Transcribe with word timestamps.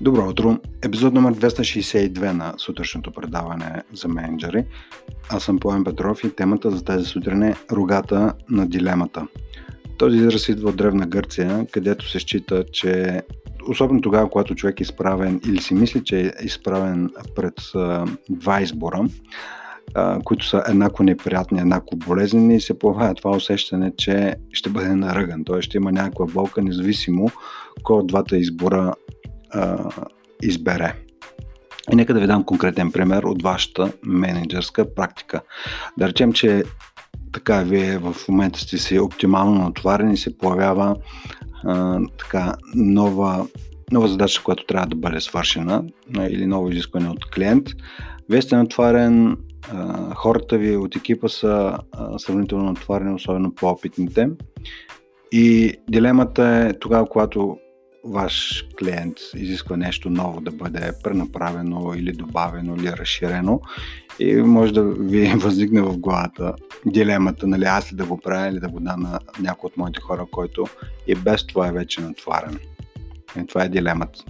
Добро 0.00 0.28
утро! 0.28 0.58
Епизод 0.82 1.14
номер 1.14 1.34
262 1.34 2.32
на 2.32 2.54
сутрешното 2.58 3.10
предаване 3.10 3.82
за 3.92 4.08
менеджери. 4.08 4.64
Аз 5.30 5.44
съм 5.44 5.58
Поем 5.58 5.84
Петров 5.84 6.24
и 6.24 6.30
темата 6.30 6.70
за 6.70 6.84
тази 6.84 7.04
сутрин 7.04 7.42
е 7.42 7.54
рогата 7.72 8.34
на 8.50 8.68
дилемата. 8.68 9.26
Този 9.98 10.16
израз 10.16 10.48
идва 10.48 10.68
от 10.68 10.76
Древна 10.76 11.06
Гърция, 11.06 11.66
където 11.72 12.08
се 12.08 12.18
счита, 12.18 12.64
че 12.72 13.22
особено 13.68 14.00
тогава, 14.00 14.30
когато 14.30 14.54
човек 14.54 14.80
е 14.80 14.82
изправен 14.82 15.40
или 15.48 15.60
си 15.60 15.74
мисли, 15.74 16.04
че 16.04 16.20
е 16.20 16.44
изправен 16.44 17.10
пред 17.36 17.54
два 18.30 18.62
избора, 18.62 19.04
които 20.24 20.46
са 20.48 20.62
еднакво 20.68 21.04
неприятни, 21.04 21.60
еднакво 21.60 21.96
болезнени 21.96 22.60
се 22.60 22.78
появява 22.78 23.14
това 23.14 23.30
усещане, 23.30 23.92
че 23.96 24.34
ще 24.52 24.70
бъде 24.70 24.94
наръган, 24.94 25.44
т.е. 25.44 25.62
ще 25.62 25.76
има 25.76 25.92
някаква 25.92 26.26
болка, 26.26 26.62
независимо 26.62 27.30
кой 27.82 27.98
от 27.98 28.06
двата 28.06 28.36
избора 28.36 28.94
а, 29.56 29.90
избере. 30.42 30.94
И 31.92 31.96
нека 31.96 32.14
да 32.14 32.20
ви 32.20 32.26
дам 32.26 32.44
конкретен 32.44 32.92
пример 32.92 33.22
от 33.22 33.42
вашата 33.42 33.92
менеджерска 34.06 34.94
практика. 34.94 35.40
Да 35.98 36.08
речем, 36.08 36.32
че 36.32 36.64
така 37.32 37.62
вие 37.62 37.98
в 37.98 38.14
момента 38.28 38.60
сте 38.60 38.78
си 38.78 38.98
оптимално 38.98 39.64
натоварени 39.64 40.14
и 40.14 40.16
се 40.16 40.38
появява 40.38 40.96
а, 41.64 42.00
така 42.18 42.54
нова, 42.74 43.46
нова 43.92 44.08
задача, 44.08 44.42
която 44.42 44.66
трябва 44.66 44.86
да 44.86 44.96
бъде 44.96 45.20
свършена 45.20 45.84
или 46.20 46.46
ново 46.46 46.70
изискване 46.70 47.08
от 47.08 47.30
клиент. 47.30 47.68
Вие 48.30 48.42
сте 48.42 48.56
натварен, 48.56 49.36
а, 49.72 50.14
хората 50.14 50.58
ви 50.58 50.76
от 50.76 50.96
екипа 50.96 51.28
са 51.28 51.78
а, 51.92 52.18
сравнително 52.18 52.64
натварени, 52.64 53.14
особено 53.14 53.54
по-опитните. 53.54 54.28
И 55.32 55.74
дилемата 55.90 56.48
е 56.48 56.78
тогава, 56.78 57.08
когато 57.08 57.58
ваш 58.06 58.66
клиент 58.80 59.14
изисква 59.34 59.76
нещо 59.76 60.10
ново 60.10 60.40
да 60.40 60.50
бъде 60.50 60.92
пренаправено 61.02 61.94
или 61.94 62.12
добавено 62.12 62.76
или 62.76 62.92
разширено 62.92 63.60
и 64.18 64.36
може 64.36 64.72
да 64.72 64.82
ви 64.82 65.26
възникне 65.36 65.82
в 65.82 65.98
главата 65.98 66.54
дилемата, 66.86 67.46
нали, 67.46 67.64
аз 67.64 67.92
ли 67.92 67.96
да 67.96 68.04
го 68.04 68.18
правя 68.20 68.48
или 68.48 68.60
да 68.60 68.68
го 68.68 68.80
дам 68.80 69.00
на 69.00 69.18
някой 69.40 69.68
от 69.68 69.76
моите 69.76 70.00
хора, 70.00 70.26
който 70.30 70.66
и 71.06 71.14
без 71.14 71.46
това 71.46 71.68
е 71.68 71.72
вече 71.72 72.00
натварен. 72.00 72.58
И 73.40 73.46
това 73.46 73.64
е 73.64 73.68
дилемата. 73.68 74.24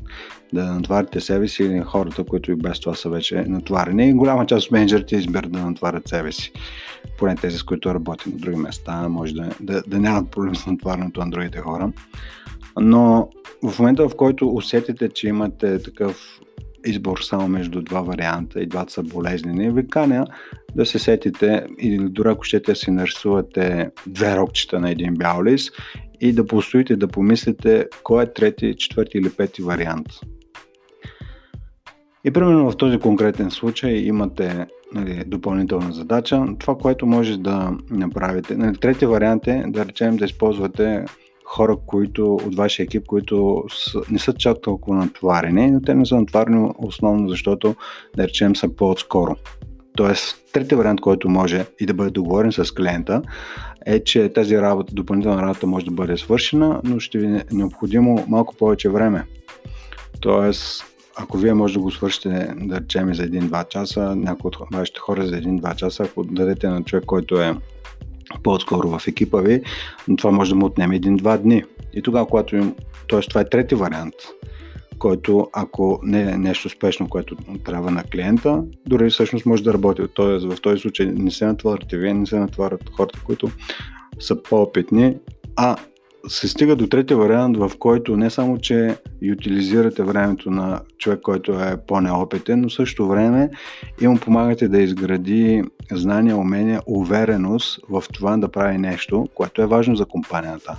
Да 0.53 0.65
натварите 0.65 1.21
себе 1.21 1.49
си 1.49 1.63
или 1.63 1.81
хората, 1.81 2.25
които 2.25 2.53
и 2.53 2.57
без 2.57 2.81
това 2.81 2.95
са 2.95 3.09
вече 3.09 3.45
натварени. 3.49 4.09
И 4.09 4.13
голяма 4.13 4.47
част 4.47 4.67
от 4.67 4.73
менеджерите 4.73 5.17
избират 5.17 5.53
да 5.53 5.59
натварят 5.59 6.09
себе 6.09 6.33
си. 6.33 6.53
Поне 7.19 7.37
тези, 7.37 7.59
с 7.59 7.63
които 7.63 7.95
работят 7.95 8.27
на 8.27 8.39
други 8.39 8.57
места, 8.57 9.09
може 9.09 9.35
да, 9.35 9.51
да, 9.61 9.83
да 9.87 9.99
нямат 9.99 10.31
проблем 10.31 10.57
с 10.57 10.67
натварянето 10.67 11.21
на 11.21 11.31
другите 11.31 11.59
хора. 11.59 11.93
Но 12.81 13.29
в 13.63 13.79
момента, 13.79 14.09
в 14.09 14.17
който 14.17 14.49
усетите, 14.49 15.09
че 15.09 15.29
имате 15.29 15.83
такъв 15.83 16.41
избор 16.87 17.19
само 17.19 17.49
между 17.49 17.83
два 17.83 18.01
варианта 18.01 18.61
и 18.61 18.67
двата 18.67 18.93
са 18.93 19.03
болезнени, 19.03 19.71
ви 19.71 19.89
каня 19.89 20.27
да 20.75 20.87
се 20.87 20.99
сетите 20.99 21.67
или 21.79 22.09
дори 22.09 22.29
ако 22.29 22.45
щете 22.45 22.75
си 22.75 22.91
нарисувате 22.91 23.91
две 24.07 24.37
рокчета 24.37 24.81
на 24.81 24.91
един 24.91 25.15
бял 25.15 25.45
лист 25.45 25.73
и 26.21 26.33
да 26.33 26.47
постоите 26.47 26.97
да 26.97 27.09
помислите 27.09 27.87
кой 28.03 28.25
е 28.25 28.33
трети, 28.33 28.75
четвърти 28.77 29.19
или 29.19 29.31
пети 29.31 29.63
вариант. 29.63 30.07
И 32.25 32.31
примерно 32.31 32.71
в 32.71 32.77
този 32.77 32.99
конкретен 32.99 33.51
случай 33.51 33.93
имате 33.93 34.67
нали, 34.95 35.25
допълнителна 35.27 35.93
задача. 35.93 36.47
Това, 36.59 36.79
което 36.79 37.07
може 37.07 37.39
да 37.39 37.73
направите. 37.91 38.57
Нали, 38.57 38.77
трети 38.77 39.07
вариант 39.07 39.47
е 39.47 39.65
да 39.67 39.87
речем 39.87 40.17
да 40.17 40.25
използвате 40.25 41.05
хора, 41.47 41.77
които 41.87 42.35
от 42.35 42.55
вашия 42.55 42.85
екип, 42.85 43.07
които 43.07 43.65
са, 43.69 44.01
не 44.11 44.19
са 44.19 44.33
чак 44.33 44.61
толкова 44.63 44.97
натоварени, 44.97 45.71
но 45.71 45.81
те 45.81 45.95
не 45.95 46.07
са 46.07 46.17
натоварени 46.17 46.71
основно 46.79 47.29
защото, 47.29 47.75
да 48.17 48.29
речем, 48.29 48.57
са 48.57 48.69
по-отскоро. 48.69 49.37
Тоест, 49.97 50.37
третия 50.53 50.79
вариант, 50.79 51.01
който 51.01 51.29
може 51.29 51.67
и 51.81 51.87
да 51.87 51.95
бъде 51.95 52.11
договорен 52.11 52.53
с 52.53 52.75
клиента, 52.75 53.23
е, 53.87 54.05
че 54.05 54.33
тази 54.33 54.59
работа, 54.59 54.95
допълнителна 54.95 55.43
работа 55.43 55.67
може 55.67 55.85
да 55.85 55.91
бъде 55.91 56.17
свършена, 56.17 56.81
но 56.85 57.01
ще 57.01 57.19
ви 57.19 57.27
е 57.27 57.45
необходимо 57.53 58.25
малко 58.29 58.57
повече 58.57 58.89
време. 58.89 59.25
Тоест, 60.21 60.85
ако 61.17 61.39
вие 61.39 61.55
може 61.55 61.75
да 61.75 61.81
го 61.81 61.91
свършите, 61.91 62.55
да 62.57 62.81
речем, 62.81 63.15
за 63.15 63.23
1-2 63.23 63.69
часа, 63.69 64.17
някои 64.17 64.49
от 64.49 64.57
вашите 64.73 65.01
хора 65.01 65.27
за 65.27 65.37
1-2 65.37 65.75
часа, 65.75 66.03
ако 66.03 66.25
дадете 66.25 66.69
на 66.69 66.83
човек, 66.83 67.05
който 67.05 67.41
е 67.41 67.55
по-скоро 68.43 68.99
в 68.99 69.09
екипа 69.09 69.41
ви, 69.41 69.63
но 70.09 70.17
това 70.17 70.31
може 70.31 70.51
да 70.51 70.57
му 70.57 70.67
отнеме 70.67 70.97
един-два 70.97 71.37
дни. 71.37 71.65
И 71.95 72.03
тогава, 72.03 72.27
когато 72.27 72.57
им... 72.57 72.75
т.е. 73.09 73.21
това 73.21 73.41
е 73.41 73.49
трети 73.49 73.75
вариант, 73.75 74.15
който 74.99 75.49
ако 75.53 76.01
не 76.03 76.23
е 76.23 76.39
нещо 76.39 76.69
спешно, 76.69 77.09
което 77.09 77.37
трябва 77.65 77.91
на 77.91 78.03
клиента, 78.03 78.63
дори 78.87 79.11
всъщност 79.11 79.47
може 79.47 79.63
да 79.63 79.73
работи. 79.73 80.03
Тоест 80.15 80.47
в 80.47 80.61
този 80.61 80.81
случай 80.81 81.07
не 81.07 81.31
се 81.31 81.47
натваряте 81.47 81.97
вие, 81.97 82.15
не 82.15 82.27
се 82.27 82.39
натварят 82.39 82.91
хората, 82.97 83.21
които 83.25 83.51
са 84.21 84.43
по-опитни, 84.43 85.17
а 85.57 85.77
се 86.29 86.49
стига 86.49 86.77
до 86.77 86.87
третия 86.87 87.17
вариант, 87.17 87.57
в 87.57 87.73
който 87.79 88.17
не 88.17 88.31
само, 88.31 88.59
че 88.59 88.97
утилизирате 89.33 90.03
времето 90.03 90.51
на 90.51 90.81
човек, 90.99 91.21
който 91.21 91.53
е 91.53 91.77
по-неопитен, 91.87 92.61
но 92.61 92.71
също 92.71 93.09
време 93.09 93.51
и 94.01 94.09
му 94.09 94.19
помагате 94.19 94.69
да 94.69 94.79
изгради 94.79 95.63
знания, 95.93 96.37
умения, 96.37 96.83
увереност 96.87 97.81
в 97.91 98.05
това 98.13 98.37
да 98.37 98.49
прави 98.49 98.79
нещо, 98.79 99.29
което 99.35 99.63
е 99.63 99.67
важно 99.67 99.97
за 99.97 100.05
компанията. 100.05 100.77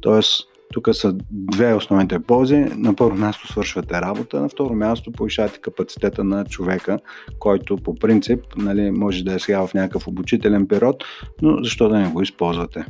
Тоест, 0.00 0.48
тук 0.72 0.88
са 0.92 1.14
две 1.30 1.74
основните 1.74 2.18
ползи. 2.18 2.56
На 2.56 2.96
първо 2.96 3.16
място 3.16 3.48
свършвате 3.48 4.00
работа, 4.00 4.40
на 4.40 4.48
второ 4.48 4.74
място 4.74 5.12
повишавате 5.12 5.60
капацитета 5.60 6.24
на 6.24 6.44
човека, 6.44 6.98
който 7.38 7.76
по 7.76 7.94
принцип 7.94 8.40
нали, 8.56 8.90
може 8.90 9.24
да 9.24 9.34
е 9.34 9.38
сега 9.38 9.66
в 9.66 9.74
някакъв 9.74 10.08
обучителен 10.08 10.66
период, 10.66 11.04
но 11.42 11.62
защо 11.62 11.88
да 11.88 11.98
не 11.98 12.08
го 12.08 12.22
използвате? 12.22 12.84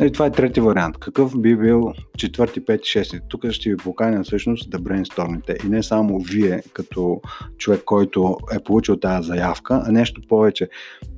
Нали, 0.00 0.12
това 0.12 0.26
е 0.26 0.32
трети 0.32 0.60
вариант. 0.60 0.98
Какъв 0.98 1.40
би 1.40 1.56
бил 1.56 1.92
четвърти, 2.18 2.64
пети, 2.64 2.88
шести? 2.88 3.20
Тук 3.28 3.50
ще 3.50 3.70
ви 3.70 3.76
поканя 3.76 4.24
всъщност 4.24 4.70
да 4.70 4.78
брейнстормите. 4.78 5.56
И 5.64 5.68
не 5.68 5.82
само 5.82 6.18
вие, 6.18 6.62
като 6.72 7.20
човек, 7.58 7.82
който 7.84 8.36
е 8.52 8.64
получил 8.64 8.96
тази 8.96 9.26
заявка, 9.26 9.82
а 9.86 9.92
нещо 9.92 10.20
повече. 10.28 10.68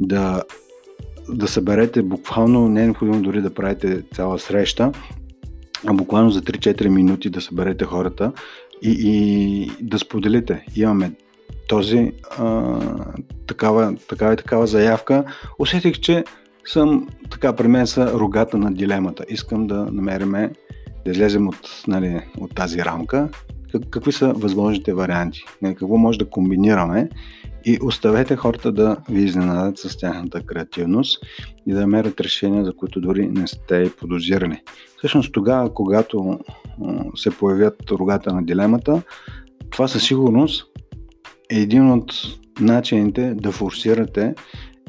Да, 0.00 0.42
да 1.28 1.48
съберете 1.48 2.02
буквално, 2.02 2.68
не 2.68 2.82
е 2.82 2.84
необходимо 2.84 3.22
дори 3.22 3.42
да 3.42 3.54
правите 3.54 4.02
цяла 4.14 4.38
среща, 4.38 4.92
а 5.86 5.92
буквално 5.92 6.30
за 6.30 6.42
3-4 6.42 6.88
минути 6.88 7.30
да 7.30 7.40
съберете 7.40 7.84
хората 7.84 8.32
и, 8.82 8.96
и 9.00 9.70
да 9.80 9.98
споделите. 9.98 10.64
Имаме 10.76 11.12
този, 11.68 12.12
а, 12.38 12.78
такава, 13.46 13.96
такава 14.08 14.32
и 14.32 14.36
такава 14.36 14.66
заявка. 14.66 15.24
Усетих, 15.58 16.00
че 16.00 16.24
съм 16.64 17.08
така, 17.30 17.56
при 17.56 17.68
мен 17.68 17.86
са 17.86 18.12
рогата 18.12 18.58
на 18.58 18.72
дилемата. 18.72 19.24
Искам 19.28 19.66
да 19.66 19.86
намериме, 19.92 20.50
да 21.04 21.10
излезем 21.10 21.48
от, 21.48 21.84
нали, 21.88 22.20
от 22.38 22.54
тази 22.54 22.78
рамка, 22.78 23.28
как, 23.72 23.82
какви 23.90 24.12
са 24.12 24.32
възможните 24.32 24.94
варианти, 24.94 25.44
нали, 25.62 25.74
какво 25.74 25.96
може 25.96 26.18
да 26.18 26.30
комбинираме 26.30 27.08
и 27.64 27.78
оставете 27.82 28.36
хората 28.36 28.72
да 28.72 28.96
ви 29.10 29.22
изненадат 29.22 29.78
с 29.78 29.98
тяхната 29.98 30.42
креативност 30.42 31.24
и 31.66 31.72
да 31.72 31.80
намерят 31.80 32.20
решения, 32.20 32.64
за 32.64 32.72
които 32.76 33.00
дори 33.00 33.28
не 33.28 33.46
сте 33.46 33.90
подозирали. 33.98 34.62
Всъщност 34.98 35.32
тогава, 35.32 35.74
когато 35.74 36.38
се 37.16 37.30
появят 37.30 37.90
рогата 37.90 38.34
на 38.34 38.44
дилемата, 38.44 39.02
това 39.70 39.88
със 39.88 40.06
сигурност 40.06 40.66
е 41.50 41.58
един 41.58 41.90
от 41.90 42.12
начините 42.60 43.34
да 43.34 43.52
форсирате 43.52 44.34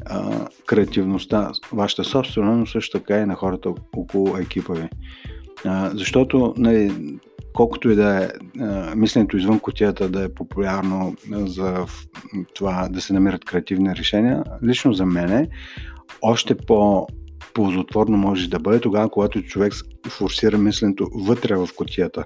а, 0.06 0.48
креативността, 0.66 1.52
вашата 1.72 2.04
собствена, 2.04 2.56
но 2.56 2.66
също 2.66 2.98
така 2.98 3.18
и 3.18 3.26
на 3.26 3.34
хората 3.34 3.74
около 3.96 4.36
екипа 4.36 4.72
ви. 4.72 4.88
А, 5.64 5.90
защото, 5.94 6.54
нали, 6.56 6.92
колкото 7.52 7.90
и 7.90 7.94
да 7.94 8.24
е 8.24 8.28
а, 8.60 8.94
мисленето 8.96 9.36
извън 9.36 9.60
котията 9.60 10.08
да 10.08 10.24
е 10.24 10.34
популярно 10.34 11.16
за 11.30 11.86
това 12.54 12.88
да 12.88 13.00
се 13.00 13.12
намерят 13.12 13.44
креативни 13.44 13.96
решения, 13.96 14.44
лично 14.62 14.92
за 14.92 15.06
мен 15.06 15.48
още 16.22 16.54
по 16.54 17.06
ползотворно 17.54 18.16
може 18.16 18.50
да 18.50 18.58
бъде 18.58 18.80
тогава, 18.80 19.08
когато 19.08 19.42
човек 19.42 19.72
форсира 20.08 20.58
мисленето 20.58 21.08
вътре 21.14 21.56
в 21.56 21.68
котията. 21.76 22.24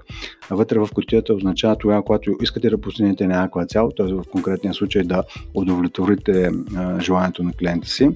А 0.49 0.55
вътре 0.55 0.79
в 0.79 0.89
котията 0.93 1.33
означава 1.33 1.77
тогава, 1.77 2.03
когато 2.05 2.35
искате 2.41 2.69
да 2.69 2.81
постигнете 2.81 3.27
някаква 3.27 3.65
цяло, 3.65 3.91
т.е. 3.91 4.13
в 4.13 4.23
конкретния 4.31 4.73
случай 4.73 5.03
да 5.03 5.23
удовлетворите 5.53 6.51
а, 6.75 6.99
желанието 6.99 7.43
на 7.43 7.53
клиента 7.53 7.87
си, 7.87 8.09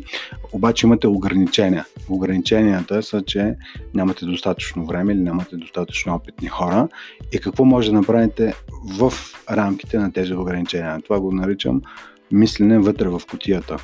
обаче 0.52 0.88
имате 0.88 1.08
ограничения. 1.08 1.86
Ограниченията 2.10 3.04
са, 3.04 3.22
че 3.22 3.56
нямате 3.94 4.26
достатъчно 4.26 4.86
време 4.86 5.14
или 5.14 5.20
нямате 5.20 5.56
достатъчно 5.56 6.16
опитни 6.16 6.48
хора 6.48 6.88
и 7.32 7.40
какво 7.40 7.66
може 7.66 7.92
да 7.92 7.98
направите 7.98 8.54
в 9.00 9.14
рамките 9.52 9.98
на 9.98 10.12
тези 10.12 10.34
ограничения. 10.34 11.02
Това 11.02 11.20
го 11.20 11.32
наричам 11.32 11.82
мислене 12.32 12.80
вътре 12.80 13.08
в 13.08 13.22
котията. 13.32 13.78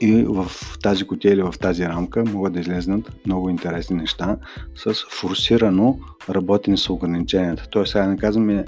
И 0.00 0.24
в 0.28 0.50
тази 0.82 1.04
котия 1.04 1.32
или 1.32 1.42
в 1.42 1.54
тази 1.60 1.84
рамка 1.84 2.24
могат 2.24 2.52
да 2.52 2.60
излезнат 2.60 3.12
много 3.26 3.50
интересни 3.50 3.96
неща 3.96 4.36
с 4.76 4.94
форсирано 5.10 5.98
работене 6.30 6.76
с 6.76 6.90
ограниченията. 6.90 7.66
Тоест, 7.70 7.92
сега 7.92 8.06
не 8.06 8.16
казваме, 8.16 8.64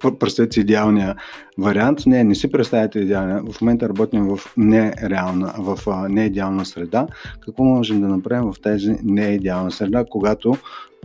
представете 0.20 0.54
си 0.54 0.60
идеалния 0.60 1.16
вариант. 1.58 2.06
Не, 2.06 2.24
не 2.24 2.34
си 2.34 2.52
представете 2.52 2.98
идеалния. 2.98 3.42
В 3.52 3.60
момента 3.60 3.88
работим 3.88 4.28
в 4.28 4.40
нереална, 4.56 5.54
в 5.58 5.78
неидеална 6.08 6.64
среда. 6.64 7.06
Какво 7.40 7.64
можем 7.64 8.00
да 8.00 8.08
направим 8.08 8.52
в 8.52 8.60
тази 8.60 8.96
неидеална 9.02 9.70
среда, 9.70 10.04
когато 10.10 10.56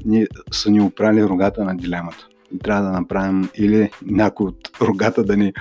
ни, 0.06 0.26
са 0.52 0.72
ни 0.72 0.82
оправили 0.82 1.24
рогата 1.24 1.64
на 1.64 1.78
дилемата? 1.78 2.28
Трябва 2.64 2.84
да 2.84 2.92
направим 2.92 3.50
или 3.56 3.92
някой 4.06 4.48
от 4.48 4.70
рогата 4.82 5.24
да 5.24 5.38
ни 5.38 5.54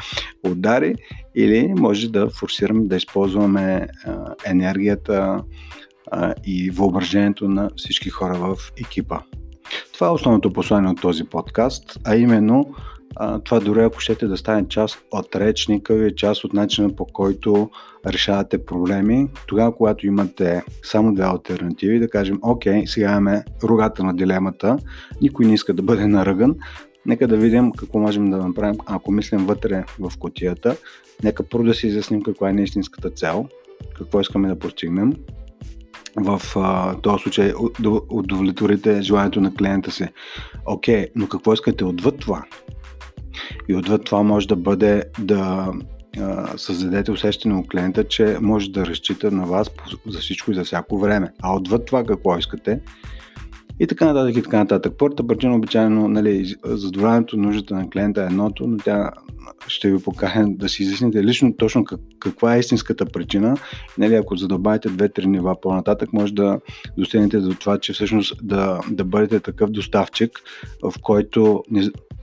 удари, 0.44 0.94
или 1.35 1.75
може 1.77 2.09
да 2.09 2.31
форсираме 2.31 2.85
да 2.85 2.97
използваме 2.97 3.88
енергията 4.47 5.43
и 6.44 6.71
въображението 6.71 7.49
на 7.49 7.71
всички 7.77 8.11
хора 8.11 8.35
в 8.35 8.56
екипа. 8.81 9.19
Това 9.94 10.06
е 10.06 10.11
основното 10.11 10.53
послание 10.53 10.91
от 10.91 11.00
този 11.00 11.25
подкаст, 11.25 11.99
а 12.05 12.17
именно 12.17 12.75
това 13.45 13.61
дори 13.61 13.81
ако 13.81 14.01
щете 14.01 14.27
да 14.27 14.37
стане 14.37 14.69
част 14.69 14.99
от 15.11 15.37
речника 15.37 15.95
ви, 15.95 16.15
част 16.17 16.45
от 16.45 16.53
начина 16.53 16.97
по 16.97 17.05
който 17.05 17.71
решавате 18.07 18.65
проблеми, 18.65 19.29
тогава 19.47 19.77
когато 19.77 20.07
имате 20.07 20.63
само 20.83 21.15
две 21.15 21.25
альтернативи, 21.25 21.99
да 21.99 22.09
кажем, 22.09 22.39
окей, 22.43 22.87
сега 22.87 23.11
имаме 23.11 23.45
рогата 23.65 24.05
на 24.05 24.15
дилемата, 24.17 24.79
никой 25.23 25.47
не 25.47 25.55
иска 25.55 25.75
да 25.75 25.83
бъде 25.83 26.07
наръган, 26.07 26.55
нека 27.07 27.29
да 27.29 27.37
видим 27.37 27.73
какво 27.73 27.99
можем 27.99 28.31
да 28.31 28.37
направим, 28.37 28.77
ако 28.87 29.13
мислим 29.13 29.47
вътре 29.47 29.85
в 29.99 30.13
котията, 30.19 30.77
нека 31.23 31.43
първо 31.43 31.65
да 31.65 31.75
си 31.75 31.87
изясним 31.87 32.23
каква 32.23 32.51
е 32.51 32.53
неистинската 32.53 33.11
цел, 33.11 33.47
какво 33.99 34.21
искаме 34.21 34.49
да 34.49 34.59
постигнем, 34.59 35.13
в 36.17 36.41
а, 36.57 36.95
този 37.01 37.23
случай 37.23 37.53
да 37.81 37.91
удовлетворите 38.11 39.03
желанието 39.03 39.41
на 39.41 39.55
клиента 39.55 39.91
си. 39.91 40.09
Окей, 40.67 41.07
но 41.15 41.29
какво 41.29 41.53
искате 41.53 41.85
отвъд 41.85 42.19
това? 42.19 42.45
И 43.69 43.75
отвъд 43.75 44.05
това 44.05 44.23
може 44.23 44.49
да 44.49 44.56
бъде 44.56 45.05
да 45.19 45.73
създадете 46.56 47.11
усещане 47.11 47.55
у 47.55 47.67
клиента, 47.67 48.05
че 48.05 48.38
може 48.41 48.71
да 48.71 48.87
разчита 48.87 49.31
на 49.31 49.47
вас 49.47 49.71
за 50.06 50.19
всичко 50.19 50.50
и 50.50 50.55
за 50.55 50.65
всяко 50.65 50.99
време. 50.99 51.33
А 51.43 51.56
отвъд 51.56 51.87
това 51.87 52.05
какво 52.05 52.38
искате? 52.38 52.81
И 53.81 53.87
така 53.87 54.06
нататък 54.06 54.37
и 54.37 54.43
така 54.43 54.58
нататък. 54.58 54.93
Първата 54.99 55.26
причина 55.26 55.56
обичайно, 55.56 56.08
нали, 56.08 56.55
задоволяването 56.64 57.37
нуждата 57.37 57.75
на 57.75 57.90
клиента 57.90 58.23
е 58.23 58.26
едното, 58.26 58.67
но 58.67 58.76
тя 58.76 59.11
ще 59.67 59.90
ви 59.90 60.02
покажа 60.02 60.44
да 60.49 60.69
си 60.69 60.82
изясните 60.82 61.25
лично 61.25 61.56
точно 61.56 61.84
как, 61.84 62.00
каква 62.20 62.56
е 62.56 62.58
истинската 62.58 63.06
причина. 63.06 63.56
Нали, 63.99 64.14
ако 64.14 64.37
задълбаете 64.37 64.88
две-три 64.88 65.26
нива 65.26 65.61
по-нататък, 65.61 66.12
може 66.12 66.34
да 66.34 66.61
достигнете 66.99 67.38
до 67.38 67.55
това, 67.55 67.78
че 67.78 67.93
всъщност 67.93 68.46
да, 68.46 68.81
да 68.90 69.05
бъдете 69.05 69.40
такъв 69.40 69.70
доставчик, 69.70 70.40
в 70.82 70.93
който, 71.02 71.62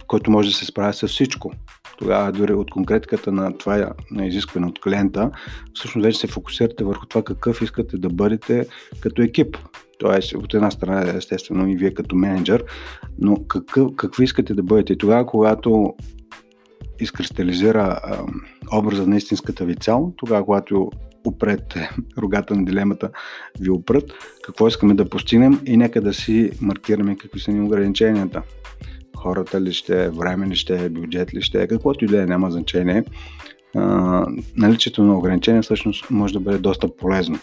в 0.01 0.05
който 0.07 0.31
може 0.31 0.49
да 0.49 0.55
се 0.55 0.65
справя 0.65 0.93
с 0.93 1.07
всичко. 1.07 1.51
Тогава 1.97 2.31
дори 2.31 2.53
от 2.53 2.71
конкретиката 2.71 3.31
на 3.31 3.57
това 3.57 3.89
на 4.11 4.25
изискване 4.25 4.67
от 4.67 4.81
клиента, 4.81 5.31
всъщност 5.73 6.05
вече 6.05 6.19
се 6.19 6.27
фокусирате 6.27 6.83
върху 6.83 7.05
това 7.05 7.23
какъв 7.23 7.61
искате 7.61 7.97
да 7.97 8.09
бъдете 8.09 8.67
като 9.01 9.21
екип. 9.21 9.57
Тоест, 9.99 10.35
от 10.35 10.53
една 10.53 10.71
страна, 10.71 11.17
естествено, 11.17 11.67
и 11.67 11.75
вие 11.75 11.93
като 11.93 12.15
менеджер, 12.15 12.63
но 13.19 13.35
какъв, 13.47 13.87
какви 13.95 14.23
искате 14.23 14.53
да 14.53 14.63
бъдете? 14.63 14.97
Тогава, 14.97 15.25
когато 15.25 15.93
изкристализира 16.99 17.99
а, 18.03 18.23
образа 18.77 19.07
на 19.07 19.17
истинската 19.17 19.65
ви 19.65 19.75
цел, 19.75 20.13
тогава, 20.17 20.45
когато 20.45 20.89
опред 21.25 21.75
рогата 22.17 22.55
на 22.55 22.65
дилемата 22.65 23.09
ви 23.59 23.69
опрат, 23.69 24.11
какво 24.43 24.67
искаме 24.67 24.93
да 24.93 25.09
постигнем 25.09 25.61
и 25.65 25.77
нека 25.77 26.01
да 26.01 26.13
си 26.13 26.51
маркираме 26.61 27.17
какви 27.17 27.39
са 27.39 27.51
ни 27.51 27.61
ограниченията. 27.61 28.41
Хората 29.17 29.61
ли 29.61 29.73
ще 29.73 30.03
е, 30.03 30.09
време 30.09 30.47
ли 30.47 30.55
ще 30.55 30.85
е, 30.85 30.89
бюджет 30.89 31.33
ли 31.33 31.41
ще 31.41 31.63
е, 31.63 31.67
каквото 31.67 32.05
и 32.05 32.07
да 32.07 32.21
е, 32.21 32.25
няма 32.25 32.51
значение. 32.51 33.03
А, 33.75 34.25
наличието 34.55 35.03
на 35.03 35.17
ограничения 35.17 35.61
всъщност 35.61 36.09
може 36.09 36.33
да 36.33 36.39
бъде 36.39 36.57
доста 36.57 36.95
полезно. 36.95 37.39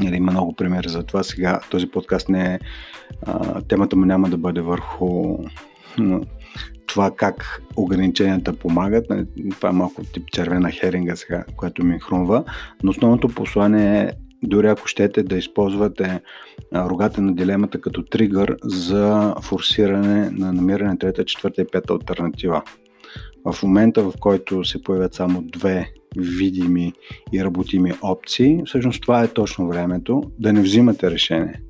Нали, 0.00 0.16
има 0.16 0.32
много 0.32 0.52
примери 0.52 0.88
за 0.88 1.02
това. 1.02 1.22
Сега 1.22 1.60
този 1.70 1.86
подкаст 1.86 2.28
не 2.28 2.54
е. 2.54 2.58
Темата 3.68 3.96
му 3.96 4.04
няма 4.04 4.28
да 4.30 4.36
бъде 4.36 4.60
върху 4.60 5.38
това 6.86 7.10
как 7.16 7.62
ограниченията 7.76 8.52
помагат. 8.52 9.10
Нали, 9.10 9.26
това 9.50 9.68
е 9.68 9.72
малко 9.72 10.02
тип 10.04 10.30
червена 10.32 10.70
херинга 10.70 11.16
сега, 11.16 11.44
която 11.56 11.84
ми 11.84 11.98
хрумва. 12.00 12.44
Но 12.82 12.90
основното 12.90 13.28
послание 13.28 14.00
е 14.00 14.12
дори 14.42 14.66
ако 14.66 14.86
щете 14.86 15.22
да 15.22 15.36
използвате 15.36 16.20
рогата 16.74 17.20
на 17.20 17.34
дилемата 17.34 17.80
като 17.80 18.02
тригър 18.02 18.56
за 18.64 19.34
форсиране 19.42 20.30
на 20.30 20.52
намиране 20.52 20.90
на 20.90 20.98
трета, 20.98 21.24
четвърта 21.24 21.62
и 21.62 21.66
пета 21.72 21.92
альтернатива. 21.92 22.62
В 23.44 23.62
момента, 23.62 24.02
в 24.02 24.12
който 24.20 24.64
се 24.64 24.82
появят 24.82 25.14
само 25.14 25.42
две 25.42 25.92
видими 26.16 26.92
и 27.32 27.44
работими 27.44 27.92
опции, 28.02 28.62
всъщност 28.66 29.02
това 29.02 29.22
е 29.22 29.28
точно 29.28 29.68
времето 29.68 30.22
да 30.38 30.52
не 30.52 30.60
взимате 30.60 31.10
решение. 31.10 31.60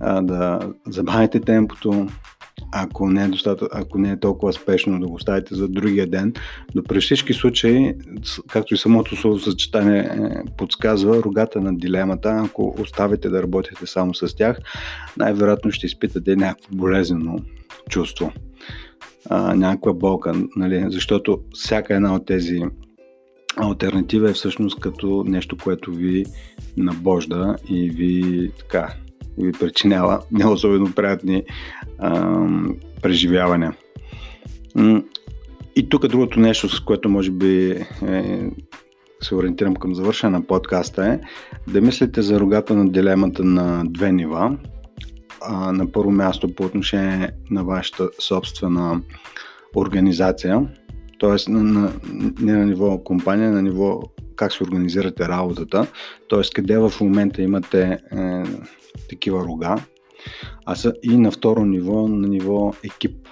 А, 0.00 0.22
да 0.22 0.60
забавите 0.86 1.40
темпото, 1.40 2.06
ако 2.72 3.10
не, 3.10 3.24
е 3.24 3.28
достатъчно, 3.28 3.68
ако 3.72 3.98
не 3.98 4.10
е 4.10 4.20
толкова 4.20 4.52
спешно 4.52 5.00
да 5.00 5.06
го 5.06 5.14
оставите 5.14 5.54
за 5.54 5.68
другия 5.68 6.06
ден, 6.06 6.32
но 6.74 6.82
при 6.82 7.00
всички 7.00 7.32
случаи, 7.32 7.94
както 8.48 8.74
и 8.74 8.76
самото 8.76 9.16
словосъчетание 9.16 9.98
е, 9.98 10.28
подсказва, 10.56 11.22
рогата 11.22 11.60
на 11.60 11.76
дилемата, 11.76 12.42
ако 12.44 12.74
оставите 12.78 13.28
да 13.28 13.42
работите 13.42 13.86
само 13.86 14.14
с 14.14 14.36
тях, 14.36 14.58
най-вероятно 15.16 15.72
ще 15.72 15.86
изпитате 15.86 16.36
някакво 16.36 16.76
болезнено 16.76 17.38
чувство, 17.88 18.32
а, 19.30 19.54
някаква 19.54 19.92
болка, 19.92 20.32
нали? 20.56 20.84
защото 20.88 21.40
всяка 21.54 21.94
една 21.94 22.14
от 22.14 22.26
тези 22.26 22.62
альтернатива 23.62 24.30
е 24.30 24.32
всъщност 24.32 24.80
като 24.80 25.24
нещо, 25.26 25.56
което 25.56 25.92
ви 25.92 26.24
набожда 26.76 27.56
и 27.68 27.90
ви 27.90 28.50
така 28.58 28.94
ви 29.38 29.52
причинява 29.52 30.20
не 30.30 30.46
особено 30.46 30.92
приятни 30.92 31.42
а, 31.98 32.38
преживявания. 33.02 33.76
И 35.76 35.88
тук 35.88 36.06
другото 36.08 36.40
нещо, 36.40 36.68
с 36.68 36.80
което 36.80 37.08
може 37.08 37.30
би 37.30 37.70
е, 38.02 38.50
се 39.22 39.34
ориентирам 39.34 39.76
към 39.76 39.94
завършване 39.94 40.38
на 40.38 40.46
подкаста 40.46 41.06
е 41.06 41.20
да 41.70 41.80
мислите 41.80 42.22
за 42.22 42.40
рогата 42.40 42.74
на 42.74 42.90
дилемата 42.90 43.44
на 43.44 43.84
две 43.86 44.12
нива. 44.12 44.58
А, 45.42 45.72
на 45.72 45.92
първо 45.92 46.10
място 46.10 46.54
по 46.54 46.64
отношение 46.64 47.30
на 47.50 47.64
вашата 47.64 48.08
собствена 48.18 49.00
организация, 49.76 50.66
т.е. 51.20 51.50
На, 51.50 51.62
на, 51.62 51.92
не 52.40 52.52
на 52.52 52.66
ниво 52.66 53.04
компания, 53.04 53.50
на 53.50 53.62
ниво 53.62 54.02
как 54.36 54.52
се 54.52 54.62
организирате 54.62 55.28
работата, 55.28 55.86
т.е. 56.30 56.40
къде 56.54 56.78
в 56.78 56.92
момента 57.00 57.42
имате 57.42 57.82
е, 57.82 57.98
такива 59.08 59.44
рога, 59.44 59.76
а 60.66 60.74
са 60.74 60.92
и 61.02 61.16
на 61.16 61.30
второ 61.30 61.64
ниво, 61.64 62.08
на 62.08 62.28
ниво 62.28 62.72
екип. 62.84 63.28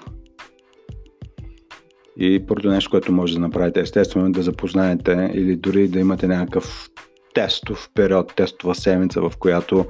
И 2.17 2.47
първото 2.47 2.69
нещо, 2.69 2.91
което 2.91 3.13
може 3.13 3.35
да 3.35 3.41
направите, 3.41 3.81
естествено 3.81 4.27
е 4.27 4.31
да 4.31 4.43
запознаете 4.43 5.31
или 5.35 5.57
дори 5.57 5.89
да 5.89 5.99
имате 5.99 6.27
някакъв 6.27 6.91
тестов 7.35 7.91
период, 7.95 8.35
тестова 8.35 8.75
седмица, 8.75 9.21
в 9.21 9.33
която 9.39 9.87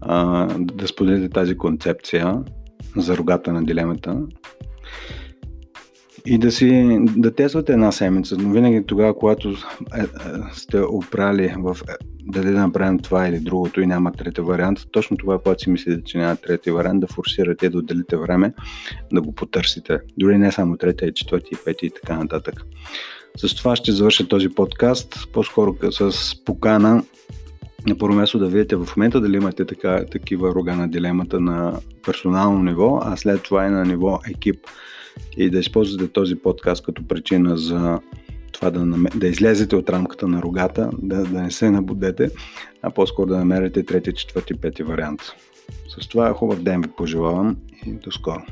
а, 0.00 0.46
да 0.58 0.88
споделите 0.88 1.28
тази 1.28 1.56
концепция 1.56 2.42
за 2.96 3.16
рогата 3.16 3.52
на 3.52 3.64
дилемата 3.64 4.18
и 6.26 6.38
да 6.38 6.52
си 6.52 6.98
да 7.16 7.34
тезвате 7.34 7.72
една 7.72 7.92
седмица, 7.92 8.36
но 8.38 8.52
винаги 8.52 8.86
тогава, 8.86 9.18
когато 9.18 9.48
е, 9.48 9.52
е, 10.00 10.06
сте 10.52 10.80
опрали 10.80 11.54
в 11.58 11.76
е, 11.88 11.92
дали 12.20 12.50
да 12.50 12.60
направим 12.60 12.98
това 12.98 13.28
или 13.28 13.40
другото 13.40 13.80
и 13.80 13.86
няма 13.86 14.12
трети 14.12 14.40
вариант, 14.40 14.78
точно 14.90 15.16
това, 15.16 15.38
когато 15.38 15.62
си 15.62 15.70
мислите, 15.70 16.02
че 16.04 16.18
няма 16.18 16.36
трети 16.36 16.70
вариант, 16.70 17.00
да 17.00 17.06
форсирате, 17.06 17.68
да 17.68 17.78
отделите 17.78 18.16
време, 18.16 18.52
да 19.12 19.22
го 19.22 19.32
потърсите. 19.32 19.98
Дори 20.18 20.38
не 20.38 20.52
само 20.52 20.76
третия, 20.76 21.14
четвърти, 21.14 21.50
пети 21.64 21.86
и 21.86 21.90
така 21.90 22.16
нататък. 22.16 22.66
С 23.36 23.54
това 23.54 23.76
ще 23.76 23.92
завърша 23.92 24.28
този 24.28 24.48
подкаст, 24.48 25.28
по-скоро 25.32 25.76
с 25.90 26.34
покана 26.44 27.02
на 27.86 27.98
първо 27.98 28.16
място 28.16 28.38
да 28.38 28.46
видите 28.46 28.76
в 28.76 28.88
момента 28.96 29.20
дали 29.20 29.36
имате 29.36 29.64
така, 29.64 30.04
такива 30.12 30.54
рога 30.54 30.76
на 30.76 30.88
дилемата 30.88 31.40
на 31.40 31.80
персонално 32.06 32.62
ниво, 32.62 33.00
а 33.02 33.16
след 33.16 33.42
това 33.42 33.66
и 33.66 33.70
на 33.70 33.84
ниво 33.84 34.20
екип 34.30 34.56
и 35.36 35.50
да 35.50 35.58
използвате 35.58 36.12
този 36.12 36.36
подкаст 36.36 36.84
като 36.84 37.08
причина 37.08 37.56
за 37.56 38.00
това 38.52 38.70
да, 38.70 39.08
да 39.16 39.26
излезете 39.26 39.76
от 39.76 39.90
рамката 39.90 40.28
на 40.28 40.42
рогата, 40.42 40.90
да, 41.02 41.24
да 41.24 41.42
не 41.42 41.50
се 41.50 41.70
набудете, 41.70 42.30
а 42.82 42.90
по-скоро 42.90 43.26
да 43.26 43.38
намерите 43.38 43.82
трети, 43.82 44.12
четвърти, 44.12 44.54
пети 44.54 44.82
вариант. 44.82 45.20
С 45.88 46.08
това 46.08 46.32
хубав 46.32 46.62
ден 46.62 46.82
ви 46.82 46.88
пожелавам 46.96 47.56
и 47.86 47.92
до 47.92 48.12
скоро. 48.12 48.42